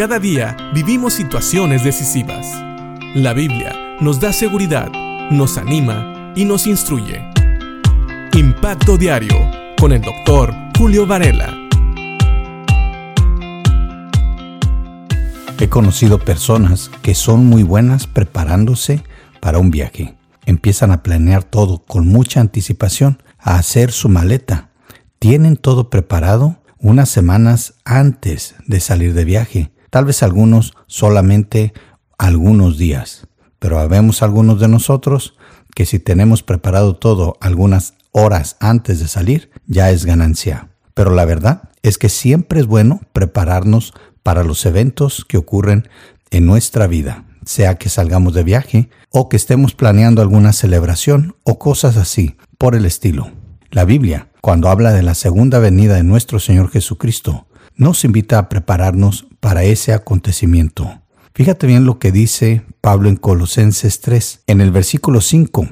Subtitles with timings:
[0.00, 2.46] Cada día vivimos situaciones decisivas.
[3.14, 4.90] La Biblia nos da seguridad,
[5.30, 7.22] nos anima y nos instruye.
[8.32, 9.36] Impacto Diario
[9.78, 11.54] con el doctor Julio Varela.
[15.58, 19.04] He conocido personas que son muy buenas preparándose
[19.38, 20.14] para un viaje.
[20.46, 24.70] Empiezan a planear todo con mucha anticipación, a hacer su maleta.
[25.18, 31.72] Tienen todo preparado unas semanas antes de salir de viaje tal vez algunos solamente
[32.18, 33.26] algunos días,
[33.58, 35.34] pero habemos algunos de nosotros
[35.74, 40.68] que si tenemos preparado todo algunas horas antes de salir, ya es ganancia.
[40.94, 45.88] Pero la verdad es que siempre es bueno prepararnos para los eventos que ocurren
[46.30, 51.58] en nuestra vida, sea que salgamos de viaje o que estemos planeando alguna celebración o
[51.58, 53.30] cosas así, por el estilo.
[53.70, 57.46] La Biblia, cuando habla de la segunda venida de nuestro Señor Jesucristo,
[57.80, 61.00] nos invita a prepararnos para ese acontecimiento.
[61.34, 65.66] Fíjate bien lo que dice Pablo en Colosenses 3, en el versículo 5,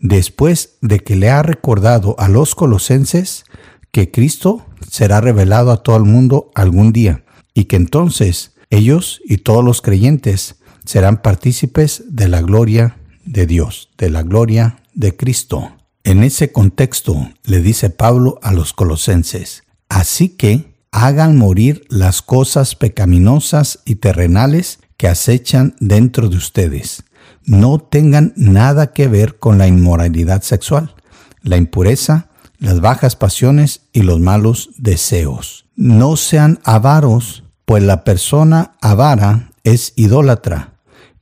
[0.00, 3.44] después de que le ha recordado a los colosenses
[3.92, 7.24] que Cristo será revelado a todo el mundo algún día
[7.54, 13.90] y que entonces ellos y todos los creyentes serán partícipes de la gloria de Dios,
[13.96, 15.76] de la gloria de Cristo.
[16.02, 22.76] En ese contexto le dice Pablo a los colosenses, así que hagan morir las cosas
[22.76, 27.02] pecaminosas y terrenales que acechan dentro de ustedes.
[27.44, 30.94] No tengan nada que ver con la inmoralidad sexual,
[31.42, 32.28] la impureza,
[32.60, 35.66] las bajas pasiones y los malos deseos.
[35.74, 40.74] No sean avaros, pues la persona avara es idólatra,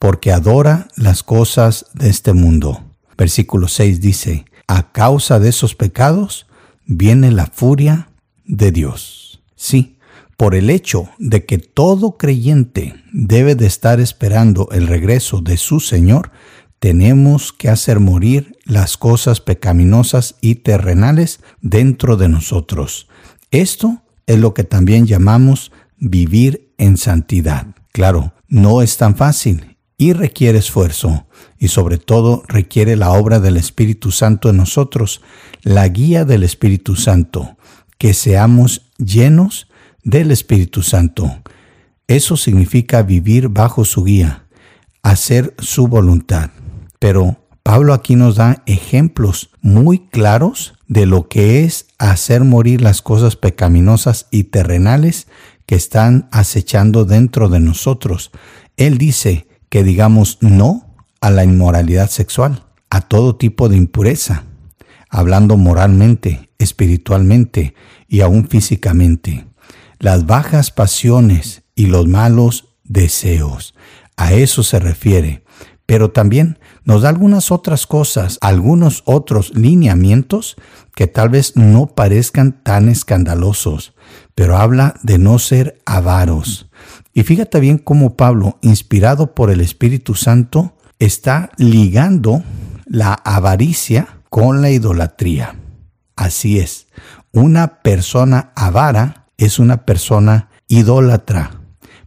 [0.00, 2.82] porque adora las cosas de este mundo.
[3.16, 6.48] Versículo 6 dice, a causa de esos pecados
[6.86, 8.08] viene la furia
[8.44, 9.19] de Dios.
[9.62, 9.98] Sí,
[10.38, 15.80] por el hecho de que todo creyente debe de estar esperando el regreso de su
[15.80, 16.30] Señor,
[16.78, 23.06] tenemos que hacer morir las cosas pecaminosas y terrenales dentro de nosotros.
[23.50, 27.66] Esto es lo que también llamamos vivir en santidad.
[27.92, 31.26] Claro, no es tan fácil y requiere esfuerzo
[31.58, 35.20] y sobre todo requiere la obra del Espíritu Santo en nosotros,
[35.60, 37.58] la guía del Espíritu Santo,
[37.98, 39.68] que seamos llenos
[40.04, 41.42] del Espíritu Santo.
[42.06, 44.46] Eso significa vivir bajo su guía,
[45.02, 46.50] hacer su voluntad.
[46.98, 53.02] Pero Pablo aquí nos da ejemplos muy claros de lo que es hacer morir las
[53.02, 55.28] cosas pecaminosas y terrenales
[55.66, 58.32] que están acechando dentro de nosotros.
[58.76, 64.44] Él dice que digamos no a la inmoralidad sexual, a todo tipo de impureza,
[65.08, 67.74] hablando moralmente, espiritualmente
[68.10, 69.46] y aún físicamente.
[70.00, 73.74] Las bajas pasiones y los malos deseos.
[74.16, 75.44] A eso se refiere.
[75.86, 80.56] Pero también nos da algunas otras cosas, algunos otros lineamientos
[80.94, 83.94] que tal vez no parezcan tan escandalosos,
[84.34, 86.70] pero habla de no ser avaros.
[87.12, 92.44] Y fíjate bien cómo Pablo, inspirado por el Espíritu Santo, está ligando
[92.86, 95.56] la avaricia con la idolatría.
[96.14, 96.86] Así es,
[97.32, 101.62] una persona avara es una persona idólatra,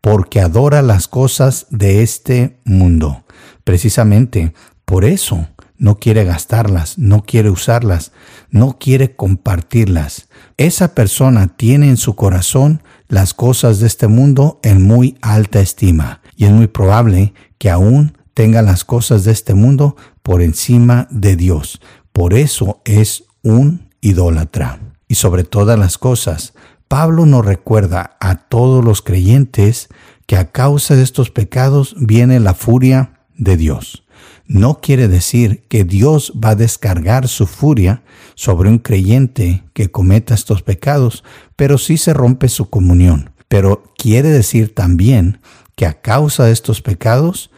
[0.00, 3.24] porque adora las cosas de este mundo.
[3.64, 4.52] Precisamente
[4.84, 8.12] por eso no quiere gastarlas, no quiere usarlas,
[8.50, 10.28] no quiere compartirlas.
[10.56, 16.20] Esa persona tiene en su corazón las cosas de este mundo en muy alta estima
[16.36, 21.36] y es muy probable que aún tenga las cosas de este mundo por encima de
[21.36, 21.80] Dios.
[22.12, 24.85] Por eso es un idólatra.
[25.08, 26.54] Y sobre todas las cosas,
[26.88, 29.88] Pablo nos recuerda a todos los creyentes
[30.26, 34.04] que a causa de estos pecados viene la furia de Dios.
[34.46, 38.02] No quiere decir que Dios va a descargar su furia
[38.34, 41.24] sobre un creyente que cometa estos pecados,
[41.56, 43.30] pero sí se rompe su comunión.
[43.48, 45.40] Pero quiere decir también
[45.74, 47.50] que a causa de estos pecados,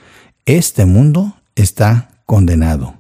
[0.47, 2.95] este mundo está condenado.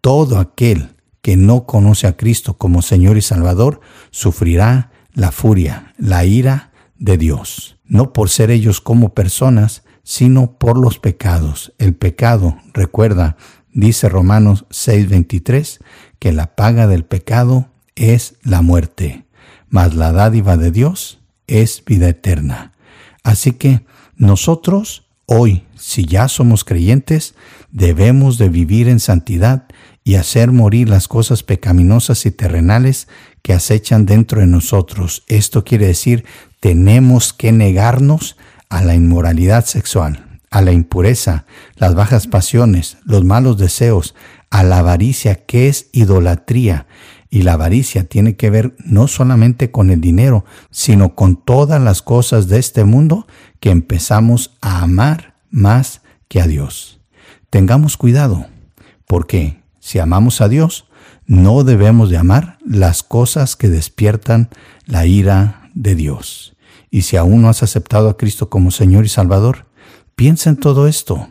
[0.00, 0.93] Todo aquel
[1.24, 3.80] que no conoce a Cristo como Señor y Salvador
[4.10, 10.76] sufrirá la furia, la ira de Dios, no por ser ellos como personas, sino por
[10.76, 11.72] los pecados.
[11.78, 13.38] El pecado, recuerda,
[13.72, 15.78] dice Romanos 6:23,
[16.18, 19.24] que la paga del pecado es la muerte,
[19.70, 22.72] mas la dádiva de Dios es vida eterna.
[23.22, 27.34] Así que nosotros hoy, si ya somos creyentes,
[27.72, 29.68] debemos de vivir en santidad
[30.04, 33.08] y hacer morir las cosas pecaminosas y terrenales
[33.42, 35.24] que acechan dentro de nosotros.
[35.28, 36.26] Esto quiere decir,
[36.60, 38.36] tenemos que negarnos
[38.68, 41.46] a la inmoralidad sexual, a la impureza,
[41.76, 44.14] las bajas pasiones, los malos deseos,
[44.50, 46.86] a la avaricia que es idolatría.
[47.30, 52.02] Y la avaricia tiene que ver no solamente con el dinero, sino con todas las
[52.02, 53.26] cosas de este mundo
[53.58, 57.00] que empezamos a amar más que a Dios.
[57.50, 58.46] Tengamos cuidado,
[59.06, 60.86] porque si amamos a Dios,
[61.26, 64.48] no debemos de amar las cosas que despiertan
[64.86, 66.56] la ira de Dios.
[66.90, 69.66] Y si aún no has aceptado a Cristo como Señor y Salvador,
[70.16, 71.28] piensa en todo esto.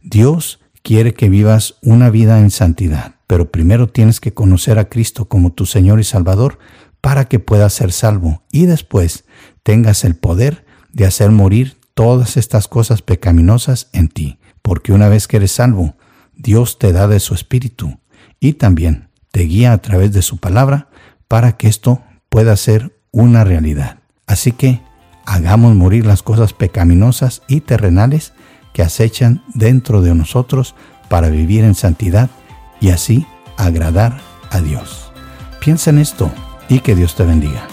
[0.00, 5.26] Dios quiere que vivas una vida en santidad, pero primero tienes que conocer a Cristo
[5.26, 6.58] como tu Señor y Salvador
[7.02, 9.24] para que puedas ser salvo y después
[9.64, 15.28] tengas el poder de hacer morir todas estas cosas pecaminosas en ti, porque una vez
[15.28, 15.94] que eres salvo,
[16.34, 17.98] Dios te da de su Espíritu
[18.40, 20.88] y también te guía a través de su palabra
[21.28, 23.98] para que esto pueda ser una realidad.
[24.26, 24.80] Así que
[25.24, 28.32] hagamos morir las cosas pecaminosas y terrenales
[28.72, 30.74] que acechan dentro de nosotros
[31.08, 32.30] para vivir en santidad
[32.80, 33.26] y así
[33.56, 34.20] agradar
[34.50, 35.12] a Dios.
[35.60, 36.30] Piensa en esto
[36.68, 37.71] y que Dios te bendiga.